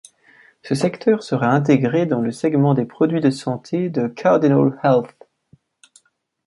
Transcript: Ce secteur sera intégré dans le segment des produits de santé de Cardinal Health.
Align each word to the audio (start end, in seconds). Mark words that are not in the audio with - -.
Ce 0.63 0.73
secteur 0.73 1.21
sera 1.21 1.49
intégré 1.51 2.07
dans 2.07 2.21
le 2.21 2.31
segment 2.31 2.73
des 2.73 2.85
produits 2.85 3.21
de 3.21 3.29
santé 3.29 3.89
de 3.91 4.07
Cardinal 4.07 4.75
Health. 4.83 5.13